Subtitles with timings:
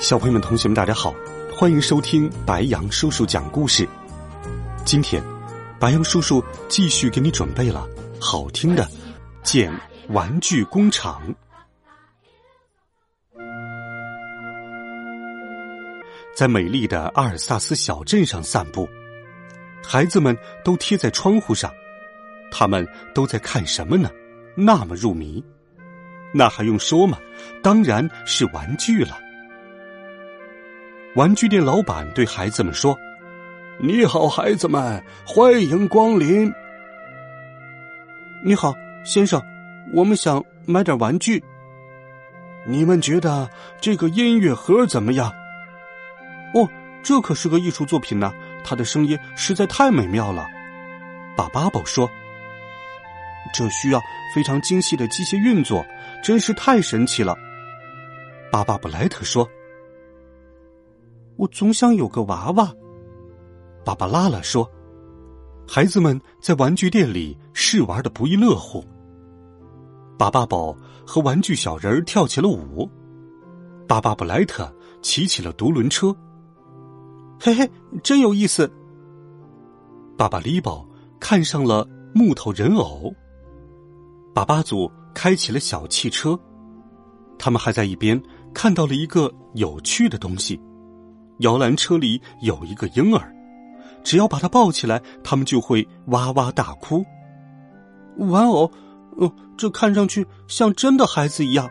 [0.00, 1.14] 小朋友们、同学们，大家好，
[1.54, 3.86] 欢迎收听白杨叔叔讲故事。
[4.82, 5.22] 今天，
[5.78, 7.86] 白杨叔叔继续给你准备了
[8.18, 8.82] 好听的
[9.42, 9.70] 《建
[10.08, 11.20] 玩具工厂》。
[16.34, 18.88] 在美丽的阿尔萨斯小镇上散步，
[19.84, 21.70] 孩子们都贴在窗户上，
[22.50, 24.10] 他们都在看什么呢？
[24.54, 25.44] 那么入迷，
[26.32, 27.18] 那还用说吗？
[27.62, 29.18] 当然是玩具了。
[31.16, 32.96] 玩具店老板对孩子们说
[33.82, 36.52] ：“你好，孩子们，欢迎光临。
[38.44, 38.72] 你好，
[39.04, 39.42] 先生，
[39.92, 41.42] 我们想买点玩具。
[42.64, 45.32] 你们觉得这个音乐盒怎么样？
[46.54, 46.68] 哦，
[47.02, 50.46] 这可是个艺术作品呢，它的声音实在太美妙了。”
[51.36, 52.08] 巴巴宝说
[53.52, 54.00] ：“这需要
[54.32, 55.84] 非常精细的机械运作，
[56.22, 57.36] 真是太神奇了。”
[58.52, 59.50] 巴巴布莱特说。
[61.40, 62.70] 我总想有个娃娃，
[63.82, 64.70] 芭芭拉拉说
[65.66, 68.84] ：“孩子们在玩具店里试玩的不亦乐乎。
[70.18, 72.86] 巴巴宝和玩具小人跳起了舞，
[73.88, 76.14] 巴巴布莱特骑起了独轮车，
[77.40, 77.70] 嘿嘿，
[78.02, 78.70] 真有意思。
[80.18, 80.86] 巴巴利宝
[81.18, 83.10] 看上了木头人偶，
[84.34, 86.38] 巴巴祖开起了小汽车，
[87.38, 90.60] 他们还在一边看到了一个有趣的东西。”
[91.40, 93.34] 摇篮车里有一个婴儿，
[94.02, 97.04] 只要把他抱起来，他们就会哇哇大哭。
[98.16, 98.70] 玩偶，
[99.16, 101.68] 哦，这看上去像真的孩子一样。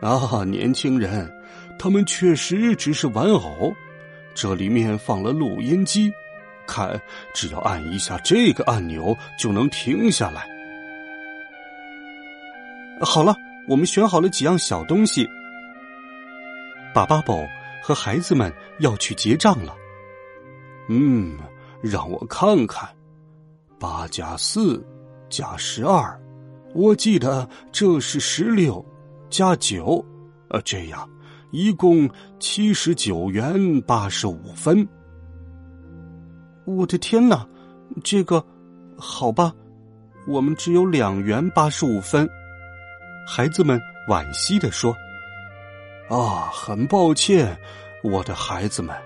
[0.00, 1.30] 啊，年轻人，
[1.78, 3.72] 他们确实只是玩偶。
[4.34, 6.12] 这里面放了录音机，
[6.66, 7.00] 看，
[7.34, 10.46] 只要按一下这个按钮就能停下来。
[13.00, 13.34] 好了，
[13.66, 15.26] 我们选好了几样小东西。
[16.94, 17.42] 巴巴宝。
[17.86, 19.72] 和孩子们要去结账了。
[20.88, 21.38] 嗯，
[21.80, 22.88] 让我看看，
[23.78, 24.84] 八加四
[25.28, 26.20] 加十二，
[26.74, 28.84] 我记得这是十六
[29.30, 30.04] 加九，
[30.48, 31.08] 呃，这样
[31.52, 32.10] 一共
[32.40, 34.84] 七十九元八十五分。
[36.64, 37.46] 我的天哪，
[38.02, 38.44] 这个
[38.98, 39.54] 好吧，
[40.26, 42.28] 我们只有两元八十五分。
[43.28, 44.92] 孩子们惋惜的说。
[46.08, 47.58] 啊，很抱歉，
[48.02, 48.96] 我的孩子们，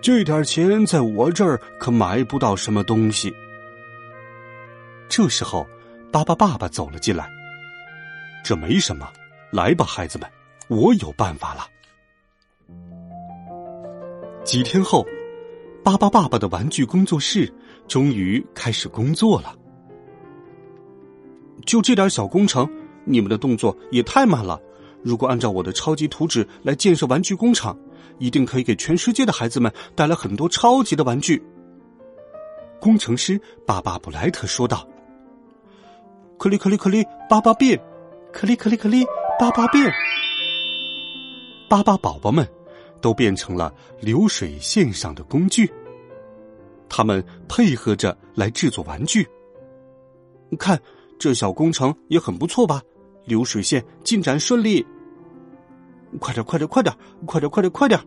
[0.00, 3.34] 这点钱在我这儿可买不到什么东西。
[5.08, 5.66] 这时候，
[6.10, 7.28] 巴巴爸爸走了进来。
[8.42, 9.12] 这没什么，
[9.50, 10.30] 来吧，孩子们，
[10.68, 11.66] 我有办法了。
[14.42, 15.06] 几天后，
[15.84, 17.52] 巴巴爸爸的玩具工作室
[17.86, 19.54] 终于开始工作了。
[21.66, 22.66] 就这点小工程，
[23.04, 24.58] 你们的动作也太慢了。
[25.02, 27.78] 如果按照我的超级图纸来建设玩具工厂，
[28.18, 31.42] 一定可以给全世界的孩子们带来很多超级的玩具。
[32.80, 34.86] 工程师巴巴布莱特说道
[36.38, 37.80] ：“克里克里克里，巴巴变，
[38.32, 39.04] 克里克里克里，
[39.38, 39.92] 巴巴变。”
[41.68, 42.48] 巴巴宝宝们
[43.00, 45.70] 都变成了流水线上的工具，
[46.88, 49.26] 他们配合着来制作玩具。
[50.58, 50.80] 看，
[51.18, 52.80] 这小工程也很不错吧？
[53.28, 54.84] 流水线进展顺利，
[56.18, 56.96] 快点，快点，快点，
[57.26, 58.00] 快点，快点，快点！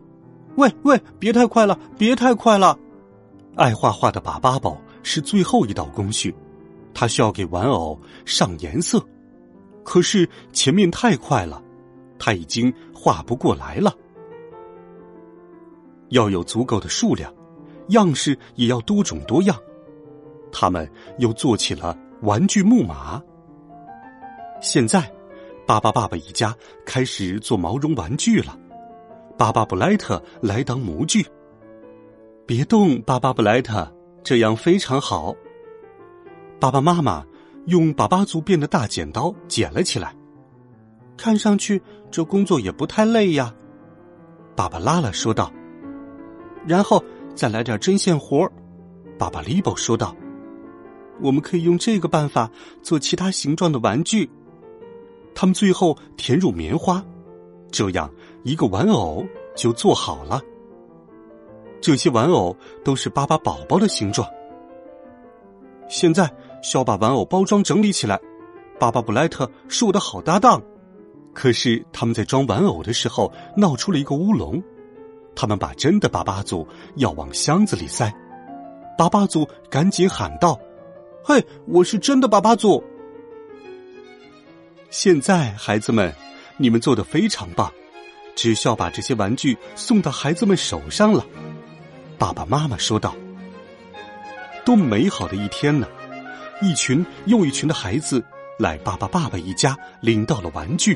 [0.56, 2.78] 喂喂，别太快了，别太快了！
[3.56, 6.34] 爱画画的把巴宝是最后一道工序，
[6.92, 9.02] 他需要给玩偶上颜色，
[9.82, 11.62] 可是前面太快了，
[12.18, 13.94] 他已经画不过来了。
[16.10, 17.32] 要有足够的数量，
[17.88, 19.56] 样式也要多种多样。
[20.50, 20.86] 他们
[21.18, 23.22] 又做起了玩具木马。
[24.60, 25.10] 现在，
[25.72, 26.54] 巴巴爸爸一家
[26.84, 28.58] 开始做毛绒玩具了。
[29.38, 31.26] 巴巴布莱特来当模具。
[32.44, 33.90] 别动，巴巴布莱特，
[34.22, 35.34] 这样非常好。
[36.60, 37.24] 爸爸妈妈
[37.68, 40.14] 用巴巴族变的大剪刀剪了起来。
[41.16, 41.80] 看上去
[42.10, 43.54] 这工作也不太累呀，
[44.54, 45.50] 爸爸拉拉说道。
[46.66, 47.02] 然后
[47.34, 48.46] 再来点针线活
[49.18, 50.14] 爸爸利宝说道。
[51.22, 52.50] 我们可以用这个办法
[52.82, 54.28] 做其他形状的玩具。
[55.34, 57.04] 他们最后填入棉花，
[57.70, 58.10] 这样
[58.42, 59.24] 一个玩偶
[59.56, 60.40] 就做好了。
[61.80, 64.28] 这些玩偶都是巴巴宝宝的形状。
[65.88, 66.30] 现在
[66.62, 68.20] 需要把玩偶包装整理起来。
[68.78, 70.60] 巴巴布莱特是我的好搭档，
[71.32, 74.62] 可是他们在装玩偶的时候闹出了一个乌龙。
[75.34, 78.12] 他们把真的巴巴祖要往箱子里塞，
[78.98, 80.58] 巴巴祖赶紧喊道
[81.24, 82.82] ：“嘿，我是真的巴巴祖！”
[84.92, 86.14] 现在，孩子们，
[86.58, 87.72] 你们做的非常棒，
[88.36, 91.24] 只需要把这些玩具送到孩子们手上了。
[92.18, 93.16] 爸爸妈妈说道
[94.66, 95.88] ：“多美好的一天呢！
[96.60, 98.22] 一群又一群的孩子
[98.58, 100.94] 来巴巴爸爸一家领到了玩具。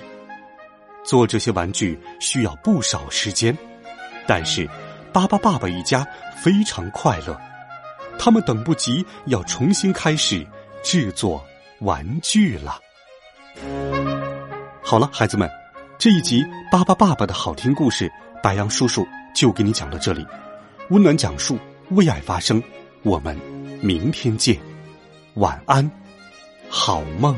[1.02, 3.56] 做这些玩具需要不少时间，
[4.26, 4.68] 但是
[5.10, 6.06] 巴巴爸爸一家
[6.36, 7.40] 非常快乐，
[8.18, 10.46] 他们等不及要重新开始
[10.82, 11.42] 制作
[11.78, 12.78] 玩具了。
[14.88, 15.50] 好了，孩子们，
[15.98, 18.08] 这一集巴巴爸爸的好听故事，
[18.40, 19.04] 白杨叔叔
[19.34, 20.24] 就给你讲到这里。
[20.90, 21.58] 温暖讲述，
[21.90, 22.62] 为爱发声。
[23.02, 23.36] 我们
[23.82, 24.56] 明天见，
[25.34, 25.90] 晚安，
[26.68, 27.34] 好梦。